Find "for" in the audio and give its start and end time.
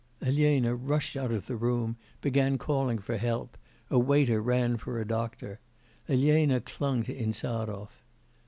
2.97-3.17, 4.75-4.99